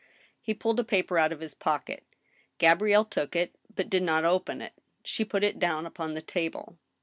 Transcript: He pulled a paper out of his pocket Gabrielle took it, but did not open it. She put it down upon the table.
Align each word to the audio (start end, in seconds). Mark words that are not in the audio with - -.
He 0.41 0.55
pulled 0.55 0.79
a 0.79 0.83
paper 0.83 1.19
out 1.19 1.31
of 1.31 1.41
his 1.41 1.53
pocket 1.53 2.03
Gabrielle 2.57 3.05
took 3.05 3.35
it, 3.35 3.53
but 3.75 3.87
did 3.87 4.01
not 4.01 4.25
open 4.25 4.59
it. 4.59 4.73
She 5.03 5.23
put 5.23 5.43
it 5.43 5.59
down 5.59 5.85
upon 5.85 6.15
the 6.15 6.23
table. 6.23 6.79